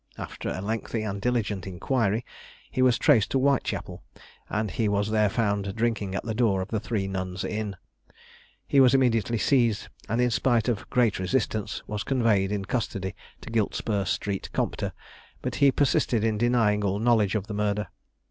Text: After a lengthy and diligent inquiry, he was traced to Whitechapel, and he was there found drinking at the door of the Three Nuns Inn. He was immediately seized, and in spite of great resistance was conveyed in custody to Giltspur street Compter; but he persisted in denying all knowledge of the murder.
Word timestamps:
After 0.17 0.49
a 0.49 0.61
lengthy 0.61 1.03
and 1.03 1.21
diligent 1.21 1.67
inquiry, 1.67 2.25
he 2.71 2.81
was 2.81 2.97
traced 2.97 3.29
to 3.29 3.37
Whitechapel, 3.37 4.01
and 4.49 4.71
he 4.71 4.89
was 4.89 5.11
there 5.11 5.29
found 5.29 5.75
drinking 5.75 6.15
at 6.15 6.23
the 6.23 6.33
door 6.33 6.59
of 6.63 6.69
the 6.69 6.79
Three 6.79 7.07
Nuns 7.07 7.43
Inn. 7.43 7.75
He 8.67 8.79
was 8.79 8.95
immediately 8.95 9.37
seized, 9.37 9.89
and 10.09 10.19
in 10.19 10.31
spite 10.31 10.67
of 10.67 10.89
great 10.89 11.19
resistance 11.19 11.83
was 11.85 12.03
conveyed 12.03 12.51
in 12.51 12.65
custody 12.65 13.13
to 13.41 13.51
Giltspur 13.51 14.05
street 14.07 14.49
Compter; 14.53 14.91
but 15.43 15.53
he 15.61 15.71
persisted 15.71 16.23
in 16.23 16.39
denying 16.39 16.83
all 16.83 16.97
knowledge 16.97 17.35
of 17.35 17.45
the 17.45 17.53
murder. 17.53 17.87